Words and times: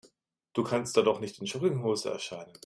Du 0.53 0.63
kannst 0.63 0.97
da 0.97 1.03
doch 1.03 1.19
nicht 1.19 1.37
in 1.37 1.45
Jogginghose 1.45 2.09
erscheinen. 2.09 2.57